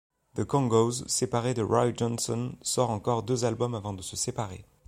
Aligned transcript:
The 0.33 0.45
Congos, 0.45 1.05
séparé 1.07 1.53
de 1.53 1.61
Roy 1.61 1.93
Johnson, 1.95 2.57
sort 2.63 2.89
encore 2.89 3.21
deux 3.21 3.45
albums 3.45 3.75
avant 3.75 3.93
de 3.93 4.01
se 4.01 4.15
séparer. 4.15 4.65